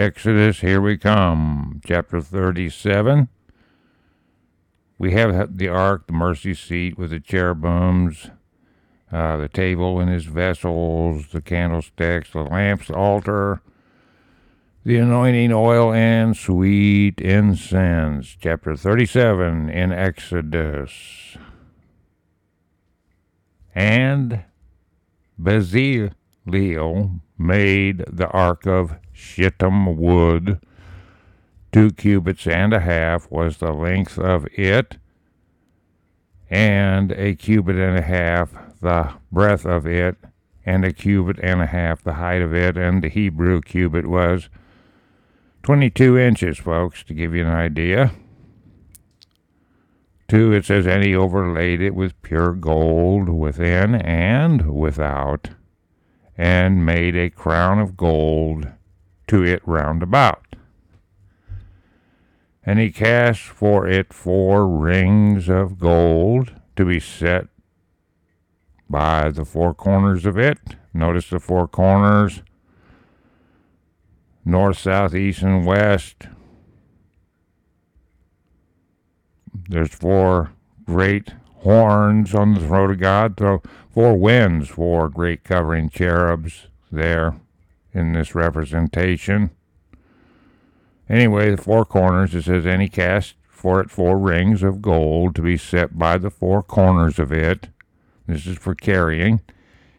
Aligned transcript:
Exodus, 0.00 0.60
here 0.60 0.80
we 0.80 0.96
come. 0.96 1.82
Chapter 1.84 2.22
37. 2.22 3.28
We 4.96 5.12
have 5.12 5.58
the 5.58 5.68
ark, 5.68 6.06
the 6.06 6.14
mercy 6.14 6.54
seat 6.54 6.96
with 6.96 7.10
the 7.10 7.20
cherubims, 7.20 8.30
uh, 9.12 9.36
the 9.36 9.50
table 9.50 10.00
and 10.00 10.10
his 10.10 10.24
vessels, 10.24 11.28
the 11.32 11.42
candlesticks, 11.42 12.32
the 12.32 12.44
lamps, 12.44 12.86
the 12.86 12.94
altar, 12.94 13.60
the 14.84 14.96
anointing 14.96 15.52
oil, 15.52 15.92
and 15.92 16.34
sweet 16.34 17.20
incense. 17.20 18.38
Chapter 18.40 18.76
37 18.76 19.68
in 19.68 19.92
Exodus. 19.92 21.36
And 23.74 24.44
Bezaleel 25.38 27.20
made 27.36 28.04
the 28.10 28.28
ark 28.28 28.66
of 28.66 28.94
shittim 29.20 29.96
wood. 29.96 30.60
Two 31.72 31.90
cubits 31.90 32.46
and 32.46 32.72
a 32.72 32.80
half 32.80 33.30
was 33.30 33.58
the 33.58 33.72
length 33.72 34.18
of 34.18 34.46
it, 34.54 34.96
and 36.48 37.12
a 37.12 37.36
cubit 37.36 37.76
and 37.76 37.96
a 37.96 38.02
half 38.02 38.52
the 38.80 39.12
breadth 39.30 39.64
of 39.64 39.86
it, 39.86 40.16
and 40.66 40.84
a 40.84 40.92
cubit 40.92 41.38
and 41.42 41.62
a 41.62 41.66
half 41.66 42.02
the 42.02 42.14
height 42.14 42.42
of 42.42 42.52
it, 42.52 42.76
and 42.76 43.02
the 43.02 43.08
Hebrew 43.08 43.60
cubit 43.60 44.06
was 44.06 44.48
22 45.62 46.18
inches, 46.18 46.58
folks, 46.58 47.04
to 47.04 47.14
give 47.14 47.34
you 47.34 47.42
an 47.42 47.52
idea. 47.52 48.12
Two, 50.26 50.52
it 50.52 50.64
says, 50.64 50.86
and 50.86 51.04
he 51.04 51.14
overlaid 51.14 51.80
it 51.80 51.94
with 51.94 52.20
pure 52.22 52.52
gold 52.52 53.28
within 53.28 53.94
and 53.94 54.74
without, 54.74 55.50
and 56.36 56.86
made 56.86 57.16
a 57.16 57.30
crown 57.30 57.78
of 57.78 57.96
gold 57.96 58.68
to 59.30 59.44
it 59.44 59.62
round 59.64 60.02
about. 60.02 60.56
And 62.64 62.80
he 62.80 62.90
cast 62.90 63.42
for 63.42 63.86
it 63.86 64.12
four 64.12 64.66
rings 64.66 65.48
of 65.48 65.78
gold 65.78 66.52
to 66.74 66.84
be 66.84 66.98
set 66.98 67.46
by 68.88 69.30
the 69.30 69.44
four 69.44 69.72
corners 69.72 70.26
of 70.26 70.36
it. 70.36 70.58
Notice 70.92 71.30
the 71.30 71.38
four 71.38 71.68
corners 71.68 72.42
north, 74.44 74.78
south, 74.78 75.14
east, 75.14 75.42
and 75.42 75.64
west. 75.64 76.26
There's 79.68 79.94
four 79.94 80.50
great 80.84 81.34
horns 81.58 82.34
on 82.34 82.54
the 82.54 82.66
throat 82.66 82.90
of 82.90 82.98
God, 82.98 83.38
four 83.90 84.16
winds, 84.16 84.70
four 84.70 85.08
great 85.08 85.44
covering 85.44 85.88
cherubs 85.88 86.66
there 86.90 87.36
in 87.92 88.12
this 88.12 88.34
representation. 88.34 89.50
Anyway, 91.08 91.50
the 91.50 91.60
four 91.60 91.84
corners, 91.84 92.34
it 92.34 92.42
says, 92.42 92.64
he 92.64 92.88
cast 92.88 93.34
for 93.48 93.80
it 93.80 93.90
four 93.90 94.18
rings 94.18 94.62
of 94.62 94.80
gold 94.80 95.34
to 95.34 95.42
be 95.42 95.56
set 95.56 95.98
by 95.98 96.16
the 96.16 96.30
four 96.30 96.62
corners 96.62 97.18
of 97.18 97.32
it. 97.32 97.68
This 98.26 98.46
is 98.46 98.56
for 98.58 98.74
carrying. 98.74 99.40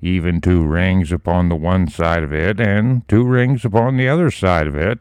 Even 0.00 0.40
two 0.40 0.64
rings 0.64 1.12
upon 1.12 1.48
the 1.48 1.56
one 1.56 1.88
side 1.88 2.22
of 2.22 2.32
it, 2.32 2.60
and 2.60 3.06
two 3.08 3.24
rings 3.24 3.64
upon 3.64 3.96
the 3.96 4.08
other 4.08 4.30
side 4.30 4.66
of 4.66 4.74
it. 4.74 4.98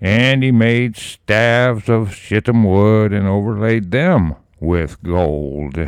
And 0.00 0.42
he 0.42 0.50
made 0.50 0.96
staves 0.96 1.88
of 1.88 2.14
shittim 2.14 2.64
wood 2.64 3.12
and 3.12 3.26
overlaid 3.26 3.90
them 3.92 4.34
with 4.58 5.02
gold. 5.02 5.78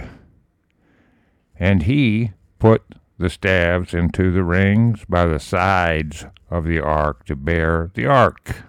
And 1.59 1.83
he 1.83 2.33
put 2.59 2.83
the 3.19 3.31
staves 3.31 3.95
into 3.95 4.33
the 4.33 4.43
rings 4.43 5.05
by 5.09 5.27
the 5.27 5.39
sides 5.39 6.27
of 6.51 6.65
the 6.65 6.81
ark 6.81 7.25
to 7.27 7.37
bear 7.37 7.91
the 7.95 8.07
ark. 8.07 8.65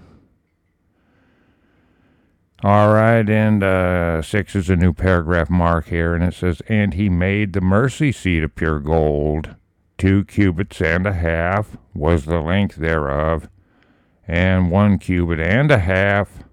All 2.63 2.93
right, 2.93 3.29
and 3.29 3.63
uh, 3.63 4.21
six 4.21 4.55
is 4.55 4.69
a 4.69 4.75
new 4.75 4.93
paragraph 4.93 5.49
mark 5.49 5.87
here, 5.87 6.15
and 6.15 6.23
it 6.23 6.33
says, 6.33 6.61
And 6.67 6.93
he 6.93 7.09
made 7.09 7.53
the 7.53 7.61
mercy 7.61 8.11
seat 8.11 8.43
of 8.43 8.55
pure 8.55 8.79
gold. 8.79 9.55
Two 9.97 10.25
cubits 10.25 10.81
and 10.81 11.05
a 11.05 11.13
half 11.13 11.77
was 11.93 12.25
the 12.25 12.41
length 12.41 12.77
thereof, 12.77 13.49
and 14.27 14.71
one 14.71 14.97
cubit 14.97 15.39
and 15.39 15.69
a 15.69 15.79
half 15.79 16.43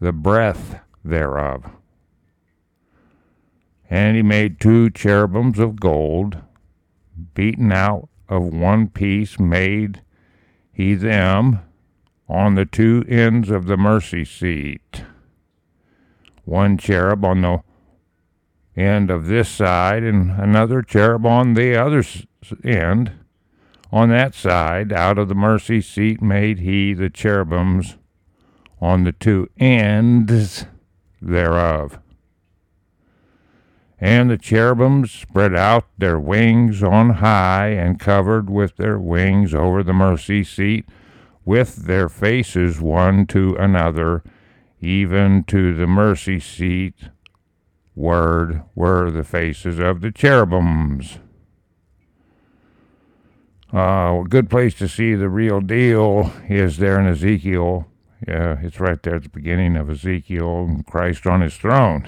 the 0.00 0.12
breadth 0.12 0.80
thereof. 1.04 1.70
And 3.88 4.16
he 4.16 4.22
made 4.22 4.58
two 4.58 4.90
cherubims 4.90 5.58
of 5.58 5.78
gold, 5.78 6.38
beaten 7.34 7.72
out 7.72 8.08
of 8.28 8.42
one 8.42 8.88
piece 8.88 9.38
made 9.38 10.02
he 10.72 10.94
them 10.94 11.60
on 12.28 12.54
the 12.54 12.64
two 12.64 13.04
ends 13.08 13.50
of 13.50 13.66
the 13.66 13.76
mercy 13.76 14.24
seat. 14.24 15.04
One 16.44 16.76
cherub 16.76 17.24
on 17.24 17.42
the 17.42 17.62
end 18.76 19.10
of 19.10 19.26
this 19.26 19.48
side 19.48 20.02
and 20.02 20.30
another 20.32 20.82
cherub 20.82 21.24
on 21.24 21.54
the 21.54 21.76
other 21.76 22.02
end. 22.64 23.12
On 23.92 24.08
that 24.08 24.34
side, 24.34 24.92
out 24.92 25.18
of 25.18 25.28
the 25.28 25.36
mercy 25.36 25.80
seat, 25.80 26.20
made 26.20 26.58
he 26.58 26.94
the 26.94 27.10
cherubims 27.10 27.96
on 28.80 29.04
the 29.04 29.12
two 29.12 29.48
ends 29.56 30.66
thereof. 31.22 32.00
And 34.04 34.28
the 34.28 34.36
cherubims 34.36 35.10
spread 35.10 35.54
out 35.54 35.86
their 35.96 36.20
wings 36.20 36.82
on 36.82 37.08
high, 37.08 37.68
and 37.68 37.98
covered 37.98 38.50
with 38.50 38.76
their 38.76 38.98
wings 38.98 39.54
over 39.54 39.82
the 39.82 39.94
mercy 39.94 40.44
seat, 40.44 40.86
with 41.46 41.86
their 41.86 42.10
faces 42.10 42.82
one 42.82 43.24
to 43.28 43.56
another, 43.56 44.22
even 44.78 45.42
to 45.44 45.72
the 45.72 45.86
mercy 45.86 46.38
seat. 46.38 47.08
Word 47.94 48.62
were 48.74 49.10
the 49.10 49.24
faces 49.24 49.78
of 49.78 50.02
the 50.02 50.12
cherubims. 50.12 51.18
Uh, 53.72 54.20
a 54.20 54.24
good 54.28 54.50
place 54.50 54.74
to 54.74 54.86
see 54.86 55.14
the 55.14 55.30
real 55.30 55.62
deal 55.62 56.30
is 56.46 56.76
there 56.76 57.00
in 57.00 57.06
Ezekiel. 57.06 57.86
Yeah, 58.28 58.58
it's 58.60 58.80
right 58.80 59.02
there 59.02 59.14
at 59.14 59.22
the 59.22 59.28
beginning 59.30 59.78
of 59.78 59.88
Ezekiel, 59.88 60.64
and 60.64 60.86
Christ 60.86 61.26
on 61.26 61.40
his 61.40 61.56
throne 61.56 62.06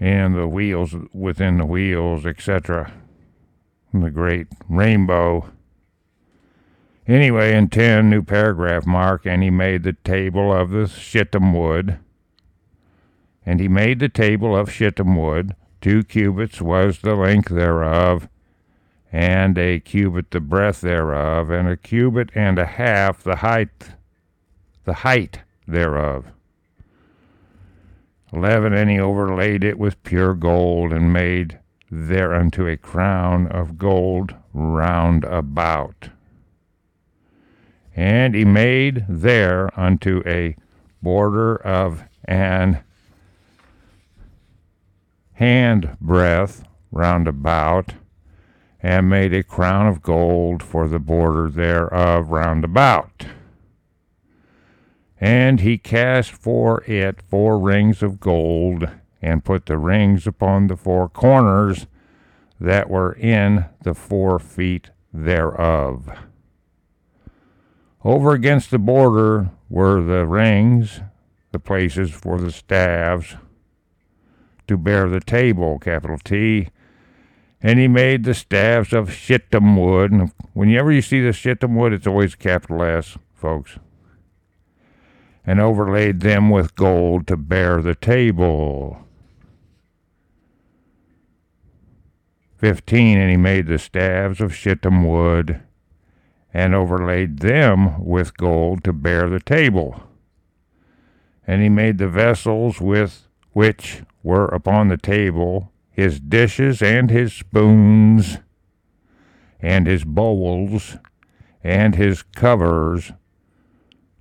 and 0.00 0.34
the 0.34 0.46
wheels 0.46 0.94
within 1.12 1.58
the 1.58 1.64
wheels, 1.64 2.24
etc. 2.24 2.92
The 3.92 4.10
great 4.10 4.46
rainbow. 4.68 5.50
Anyway, 7.06 7.54
in 7.54 7.68
10, 7.68 8.10
new 8.10 8.22
paragraph 8.22 8.86
mark, 8.86 9.26
and 9.26 9.42
he 9.42 9.50
made 9.50 9.82
the 9.82 9.94
table 9.94 10.52
of 10.52 10.70
the 10.70 10.86
shittim 10.86 11.52
wood. 11.52 11.98
And 13.46 13.60
he 13.60 13.68
made 13.68 13.98
the 13.98 14.10
table 14.10 14.54
of 14.54 14.70
shittim 14.70 15.16
wood. 15.16 15.56
Two 15.80 16.04
cubits 16.04 16.60
was 16.60 16.98
the 16.98 17.14
length 17.14 17.48
thereof, 17.48 18.28
and 19.10 19.56
a 19.56 19.80
cubit 19.80 20.32
the 20.32 20.40
breadth 20.40 20.82
thereof, 20.82 21.50
and 21.50 21.68
a 21.68 21.76
cubit 21.76 22.30
and 22.34 22.58
a 22.58 22.66
half 22.66 23.22
the 23.22 23.36
height, 23.36 23.90
the 24.84 24.94
height 24.94 25.40
thereof. 25.66 26.26
11. 28.32 28.72
And 28.72 28.90
he 28.90 28.98
overlaid 28.98 29.64
it 29.64 29.78
with 29.78 30.02
pure 30.02 30.34
gold, 30.34 30.92
and 30.92 31.12
made 31.12 31.58
thereunto 31.90 32.66
a 32.66 32.76
crown 32.76 33.46
of 33.46 33.78
gold 33.78 34.34
round 34.52 35.24
about. 35.24 36.10
And 37.96 38.34
he 38.34 38.44
made 38.44 39.04
there 39.08 39.70
unto 39.78 40.22
a 40.26 40.56
border 41.02 41.56
of 41.56 42.04
an 42.24 42.84
hand 45.32 45.96
breadth 46.00 46.64
round 46.92 47.26
about, 47.28 47.94
and 48.82 49.08
made 49.08 49.32
a 49.32 49.42
crown 49.42 49.86
of 49.86 50.02
gold 50.02 50.62
for 50.62 50.86
the 50.86 50.98
border 50.98 51.48
thereof 51.48 52.28
round 52.28 52.64
about. 52.64 53.26
And 55.20 55.60
he 55.60 55.78
cast 55.78 56.30
for 56.30 56.84
it 56.84 57.22
four 57.22 57.58
rings 57.58 58.02
of 58.02 58.20
gold, 58.20 58.88
and 59.20 59.44
put 59.44 59.66
the 59.66 59.78
rings 59.78 60.26
upon 60.26 60.68
the 60.68 60.76
four 60.76 61.08
corners 61.08 61.86
that 62.60 62.88
were 62.88 63.12
in 63.12 63.66
the 63.82 63.94
four 63.94 64.38
feet 64.38 64.90
thereof. 65.12 66.08
Over 68.04 68.32
against 68.32 68.70
the 68.70 68.78
border 68.78 69.50
were 69.68 70.02
the 70.02 70.24
rings, 70.24 71.00
the 71.50 71.58
places 71.58 72.12
for 72.12 72.38
the 72.38 72.52
staves 72.52 73.36
to 74.68 74.76
bear 74.76 75.08
the 75.08 75.20
table, 75.20 75.78
capital 75.78 76.18
T. 76.18 76.68
And 77.60 77.80
he 77.80 77.88
made 77.88 78.22
the 78.22 78.34
staves 78.34 78.92
of 78.92 79.12
shittim 79.12 79.76
wood. 79.76 80.12
And 80.12 80.30
whenever 80.52 80.92
you 80.92 81.02
see 81.02 81.20
the 81.20 81.32
shittim 81.32 81.74
wood, 81.74 81.92
it's 81.92 82.06
always 82.06 82.36
capital 82.36 82.84
S, 82.84 83.18
folks 83.34 83.78
and 85.48 85.60
overlaid 85.60 86.20
them 86.20 86.50
with 86.50 86.74
gold 86.74 87.26
to 87.26 87.34
bear 87.34 87.80
the 87.80 87.94
table. 87.94 88.98
15. 92.58 93.16
And 93.16 93.30
he 93.30 93.38
made 93.38 93.66
the 93.66 93.78
staves 93.78 94.42
of 94.42 94.54
shittim 94.54 95.08
wood, 95.08 95.62
and 96.52 96.74
overlaid 96.74 97.38
them 97.38 98.04
with 98.04 98.36
gold 98.36 98.84
to 98.84 98.92
bear 98.92 99.30
the 99.30 99.40
table. 99.40 100.02
And 101.46 101.62
he 101.62 101.70
made 101.70 101.96
the 101.96 102.08
vessels 102.08 102.78
with 102.78 103.26
which 103.52 104.02
were 104.22 104.48
upon 104.48 104.88
the 104.88 104.98
table, 104.98 105.72
his 105.90 106.20
dishes 106.20 106.82
and 106.82 107.10
his 107.10 107.32
spoons, 107.32 108.36
and 109.60 109.86
his 109.86 110.04
bowls, 110.04 110.98
and 111.64 111.94
his 111.94 112.22
covers, 112.22 113.12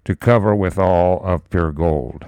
to 0.07 0.15
cover 0.15 0.55
withal 0.55 1.19
of 1.21 1.49
pure 1.49 1.73
gold. 1.73 2.25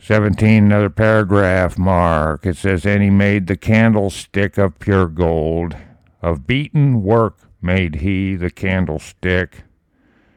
17, 0.00 0.64
another 0.64 0.90
paragraph 0.90 1.78
mark. 1.78 2.44
It 2.44 2.58
says, 2.58 2.84
And 2.84 3.02
he 3.02 3.08
made 3.08 3.46
the 3.46 3.56
candlestick 3.56 4.58
of 4.58 4.78
pure 4.78 5.06
gold. 5.08 5.78
Of 6.20 6.46
beaten 6.46 7.02
work 7.02 7.38
made 7.62 7.96
he 7.96 8.36
the 8.36 8.50
candlestick, 8.50 9.62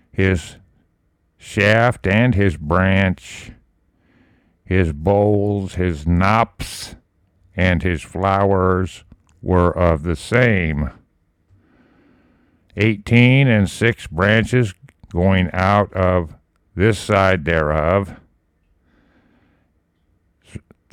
his 0.10 0.56
shaft 1.38 2.08
and 2.08 2.34
his 2.34 2.56
branch, 2.56 3.52
his 4.64 4.94
bowls, 4.94 5.74
his 5.74 6.08
knops, 6.08 6.96
and 7.58 7.84
his 7.84 8.02
flowers 8.02 9.04
were 9.42 9.78
of 9.78 10.04
the 10.04 10.16
same. 10.16 10.92
Eighteen 12.78 13.48
and 13.48 13.70
six 13.70 14.08
branches 14.08 14.74
going 15.12 15.50
out 15.54 15.94
of 15.94 16.36
this 16.76 17.00
side 17.00 17.46
thereof 17.46 18.20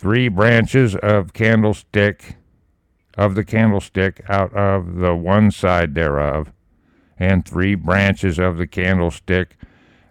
three 0.03 0.27
branches 0.27 0.97
of 0.97 1.33
candlestick 1.33 2.35
of 3.17 3.37
the 3.37 3.45
candlestick 3.45 4.21
out 4.29 4.53
of 4.53 4.97
the 4.97 5.15
one 5.15 5.49
side 5.49 5.95
thereof, 5.95 6.53
and 7.19 7.47
three 7.47 7.77
branches 7.77 8.37
of 8.37 8.57
the 8.57 8.67
candlestick 8.67 9.57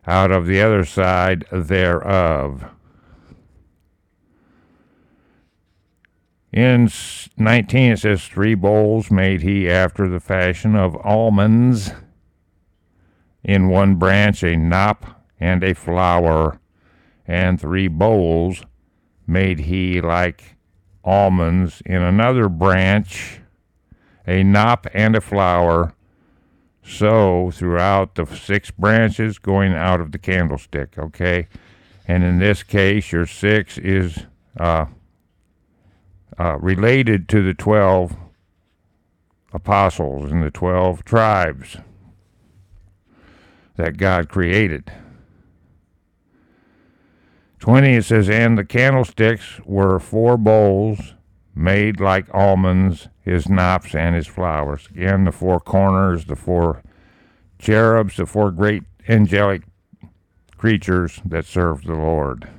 out 0.08 0.32
of 0.32 0.46
the 0.46 0.62
other 0.62 0.86
side 0.86 1.46
thereof. 1.52 2.64
In 6.54 6.92
19 7.38 7.92
it 7.94 8.00
says, 8.00 8.26
Three 8.26 8.56
bowls 8.56 9.10
made 9.10 9.42
he 9.42 9.70
after 9.70 10.10
the 10.10 10.20
fashion 10.20 10.76
of 10.76 10.98
almonds, 10.98 11.92
in 13.44 13.70
one 13.70 13.96
branch 13.96 14.44
a 14.44 14.56
knop 14.56 15.24
and 15.40 15.64
a 15.64 15.74
flower, 15.74 16.60
and 17.26 17.60
three 17.60 17.88
bowls 17.88 18.64
made 19.26 19.60
he 19.60 20.02
like 20.02 20.56
almonds. 21.04 21.82
In 21.86 22.02
another 22.02 22.50
branch, 22.50 23.40
a 24.28 24.44
knop 24.44 24.88
and 24.94 25.16
a 25.16 25.22
flower, 25.22 25.94
so 26.84 27.52
throughout 27.52 28.16
the 28.16 28.26
six 28.26 28.72
branches 28.72 29.40
going 29.40 29.74
out 29.74 30.02
of 30.02 30.12
the 30.12 30.20
candlestick, 30.20 30.98
okay? 30.98 31.48
And 32.08 32.24
in 32.24 32.40
this 32.40 32.64
case, 32.64 33.12
your 33.12 33.26
six 33.26 33.78
is 33.78 34.26
uh, 34.60 34.86
uh, 36.40 36.58
related 36.60 37.28
to 37.30 37.44
the 37.44 37.54
12 37.54 38.16
apostles 39.54 40.32
and 40.32 40.44
the 40.44 40.52
12 40.52 41.04
tribes 41.04 41.78
that 43.76 43.98
God 43.98 44.30
created. 44.30 44.92
20 47.60 47.96
it 47.96 48.06
says, 48.06 48.30
And 48.30 48.58
the 48.58 48.66
candlesticks 48.66 49.60
were 49.66 50.00
four 50.00 50.38
bowls 50.38 51.14
made 51.54 52.00
like 52.00 52.34
almonds, 52.34 53.10
his 53.22 53.50
knops 53.50 53.94
and 53.94 54.16
his 54.16 54.28
flowers. 54.28 54.88
Again, 54.92 55.26
the 55.26 55.32
four 55.32 55.60
corners, 55.60 56.26
the 56.26 56.36
four 56.36 56.82
cherubs, 57.60 58.18
the 58.18 58.26
four 58.26 58.52
great 58.52 58.84
angelic 59.08 59.64
creatures 60.58 61.22
that 61.26 61.46
serve 61.46 61.84
the 61.84 61.94
Lord. 61.94 62.50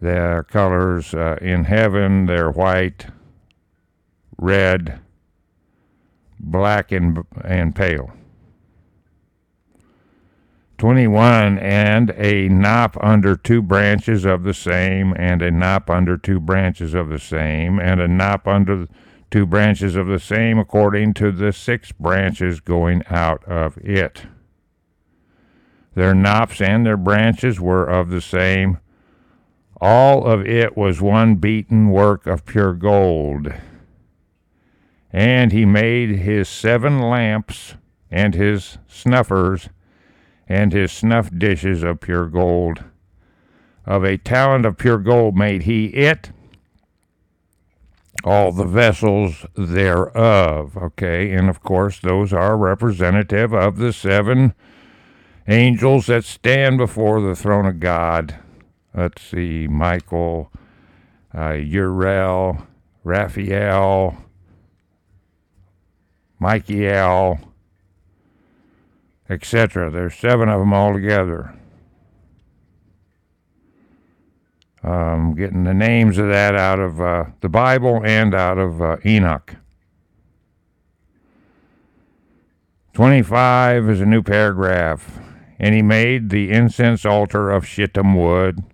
Their 0.00 0.42
colors 0.44 1.12
uh, 1.12 1.36
in 1.42 1.64
heaven, 1.64 2.26
they're 2.26 2.50
white, 2.50 3.06
red, 4.38 5.00
black, 6.38 6.90
and, 6.90 7.24
and 7.44 7.74
pale. 7.74 8.10
21 10.78 11.58
and 11.58 12.08
a 12.16 12.48
knop 12.48 12.96
under 13.02 13.36
two 13.36 13.60
branches 13.60 14.24
of 14.24 14.44
the 14.44 14.54
same 14.54 15.12
and 15.18 15.42
a 15.42 15.50
knop 15.50 15.90
under 15.90 16.16
two 16.16 16.40
branches 16.40 16.94
of 16.94 17.10
the 17.10 17.18
same 17.18 17.78
and 17.78 18.00
a 18.00 18.08
knop 18.08 18.48
under 18.48 18.88
two 19.30 19.44
branches 19.44 19.94
of 19.94 20.06
the 20.06 20.18
same 20.18 20.58
according 20.58 21.12
to 21.12 21.30
the 21.30 21.52
six 21.52 21.92
branches 21.92 22.60
going 22.60 23.02
out 23.10 23.44
of 23.44 23.76
it 23.84 24.22
their 25.94 26.14
knops 26.14 26.62
and 26.62 26.86
their 26.86 26.96
branches 26.96 27.60
were 27.60 27.84
of 27.84 28.08
the 28.08 28.22
same 28.22 28.78
all 29.80 30.26
of 30.26 30.46
it 30.46 30.76
was 30.76 31.00
one 31.00 31.36
beaten 31.36 31.90
work 31.90 32.26
of 32.26 32.44
pure 32.44 32.74
gold 32.74 33.52
and 35.12 35.52
he 35.52 35.64
made 35.64 36.10
his 36.10 36.48
seven 36.48 37.00
lamps 37.00 37.74
and 38.10 38.34
his 38.34 38.78
snuffers 38.86 39.68
and 40.48 40.72
his 40.72 40.92
snuff 40.92 41.30
dishes 41.36 41.82
of 41.82 42.00
pure 42.00 42.26
gold. 42.26 42.84
Of 43.86 44.04
a 44.04 44.18
talent 44.18 44.66
of 44.66 44.78
pure 44.78 44.98
gold 44.98 45.36
made 45.36 45.62
he 45.62 45.86
it, 45.86 46.30
all 48.22 48.52
the 48.52 48.66
vessels 48.66 49.46
thereof. 49.56 50.76
Okay, 50.76 51.32
and 51.32 51.48
of 51.48 51.62
course, 51.62 51.98
those 51.98 52.32
are 52.32 52.56
representative 52.56 53.52
of 53.52 53.78
the 53.78 53.92
seven 53.92 54.54
angels 55.48 56.06
that 56.06 56.24
stand 56.24 56.78
before 56.78 57.20
the 57.20 57.34
throne 57.34 57.66
of 57.66 57.80
God. 57.80 58.36
Let's 58.94 59.22
see, 59.22 59.68
Michael, 59.68 60.50
uh, 61.36 61.52
Uriel, 61.52 62.66
Raphael, 63.04 64.16
Michael, 66.38 67.38
etc. 69.28 69.90
There's 69.90 70.14
seven 70.14 70.48
of 70.48 70.58
them 70.58 70.74
altogether. 70.74 71.54
Um, 74.82 75.34
getting 75.34 75.64
the 75.64 75.74
names 75.74 76.18
of 76.18 76.28
that 76.28 76.56
out 76.56 76.80
of 76.80 77.00
uh, 77.00 77.26
the 77.42 77.50
Bible 77.50 78.00
and 78.04 78.34
out 78.34 78.58
of 78.58 78.80
uh, 78.80 78.96
Enoch. 79.04 79.56
25 82.94 83.88
is 83.88 84.00
a 84.00 84.06
new 84.06 84.22
paragraph. 84.22 85.20
And 85.58 85.74
he 85.74 85.82
made 85.82 86.30
the 86.30 86.50
incense 86.50 87.04
altar 87.04 87.50
of 87.50 87.66
shittim 87.66 88.14
wood. 88.14 88.64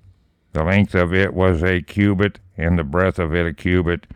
The 0.57 0.65
length 0.65 0.95
of 0.95 1.13
it 1.13 1.35
was 1.35 1.63
a 1.63 1.83
cubit, 1.83 2.39
and 2.57 2.79
the 2.79 2.83
breadth 2.83 3.19
of 3.19 3.35
it 3.35 3.45
a 3.45 3.53
cubit. 3.53 4.07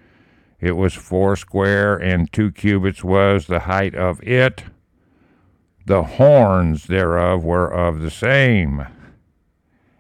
It 0.59 0.73
was 0.73 0.95
four 0.95 1.37
square, 1.37 1.97
and 1.97 2.33
two 2.33 2.51
cubits 2.51 3.05
was 3.05 3.47
the 3.47 3.59
height 3.59 3.95
of 3.95 4.23
it. 4.23 4.65
The 5.85 6.03
horns 6.03 6.85
thereof 6.87 7.45
were 7.45 7.71
of 7.71 8.01
the 8.01 8.11
same. 8.11 8.87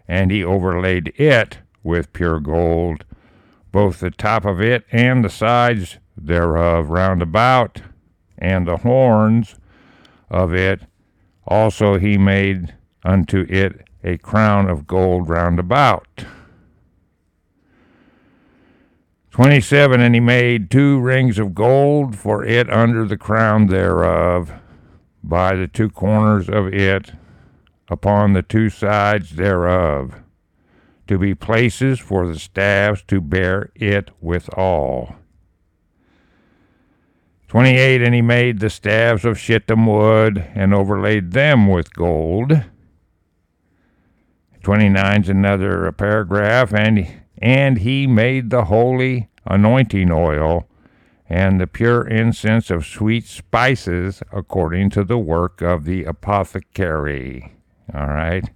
And 0.09 0.31
he 0.31 0.43
overlaid 0.43 1.13
it 1.21 1.59
with 1.83 2.15
pure 2.15 2.41
gold, 2.41 3.05
both 3.71 4.01
the 4.01 4.11
top 4.11 4.47
of 4.47 4.63
it 4.63 4.87
and 4.91 5.23
the 5.23 5.29
sides 5.29 5.99
thereof 6.17 6.89
round 6.89 7.21
about, 7.21 7.83
and 8.39 8.67
the 8.67 8.79
horns 8.79 9.57
of 10.31 10.55
it 10.55 10.81
also 11.47 11.99
he 11.99 12.17
made 12.17 12.73
unto 13.05 13.45
it 13.51 13.90
a 14.03 14.17
crown 14.19 14.69
of 14.69 14.87
gold 14.87 15.29
round 15.29 15.59
about. 15.59 16.25
27 19.31 20.01
And 20.01 20.15
he 20.15 20.21
made 20.21 20.71
two 20.71 20.99
rings 21.01 21.39
of 21.39 21.55
gold 21.55 22.17
for 22.17 22.45
it 22.45 22.69
under 22.71 23.07
the 23.07 23.17
crown 23.17 23.69
thereof, 23.69 24.53
by 25.23 25.55
the 25.55 25.69
two 25.69 25.89
corners 25.89 26.49
of 26.49 26.67
it, 26.69 27.13
upon 27.89 28.33
the 28.33 28.43
two 28.43 28.69
sides 28.69 29.37
thereof, 29.37 30.15
to 31.07 31.19
be 31.19 31.35
places 31.35 31.99
for 31.99 32.27
the 32.27 32.39
staves 32.39 33.03
to 33.05 33.21
bear 33.21 33.71
it 33.75 34.11
withal. 34.21 35.17
28 37.49 38.03
And 38.03 38.15
he 38.15 38.23
made 38.23 38.61
the 38.61 38.71
staves 38.71 39.25
of 39.25 39.39
shittim 39.39 39.87
wood, 39.87 40.39
and 40.55 40.73
overlaid 40.73 41.33
them 41.33 41.67
with 41.69 41.93
gold. 41.95 42.65
29 44.63 45.23
is 45.23 45.29
another 45.29 45.91
paragraph, 45.93 46.73
and, 46.75 47.07
and 47.39 47.79
he 47.79 48.07
made 48.07 48.51
the 48.51 48.67
holy 48.67 49.29
anointing 49.47 50.11
oil 50.11 50.67
and 51.29 51.61
the 51.61 51.67
pure 51.67 52.07
incense 52.07 52.71
of 52.71 52.85
sweet 52.85 53.25
spices 53.25 54.23
according 54.33 54.91
to 54.91 55.05
the 55.05 55.19
work 55.19 55.63
of 55.63 55.85
the 55.85 56.05
apothecary. 56.05 57.53
All 57.95 58.09
right. 58.09 58.51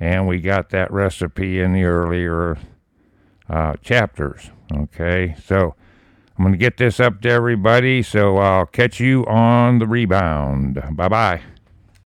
And 0.00 0.26
we 0.26 0.40
got 0.40 0.70
that 0.70 0.90
recipe 0.90 1.60
in 1.60 1.74
the 1.74 1.84
earlier 1.84 2.58
uh, 3.48 3.74
chapters. 3.82 4.50
Okay. 4.72 5.36
So 5.44 5.74
I'm 6.36 6.44
going 6.44 6.52
to 6.52 6.58
get 6.58 6.78
this 6.78 6.98
up 6.98 7.20
to 7.22 7.30
everybody, 7.30 8.02
so 8.02 8.38
I'll 8.38 8.66
catch 8.66 8.98
you 8.98 9.26
on 9.26 9.78
the 9.78 9.86
rebound. 9.86 10.82
Bye 10.96 11.08
bye. 11.08 11.42